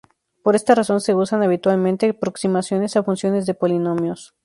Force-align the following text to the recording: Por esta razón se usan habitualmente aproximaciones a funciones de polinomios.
Por 0.41 0.55
esta 0.55 0.73
razón 0.73 0.99
se 0.99 1.13
usan 1.13 1.43
habitualmente 1.43 2.09
aproximaciones 2.09 2.95
a 2.95 3.03
funciones 3.03 3.45
de 3.45 3.53
polinomios. 3.53 4.33